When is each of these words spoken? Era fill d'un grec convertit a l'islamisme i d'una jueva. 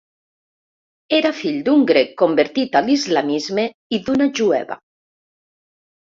Era 1.17 1.31
fill 1.41 1.57
d'un 1.67 1.83
grec 1.91 2.15
convertit 2.21 2.77
a 2.79 2.81
l'islamisme 2.87 3.65
i 3.97 3.99
d'una 4.07 4.27
jueva. 4.41 4.79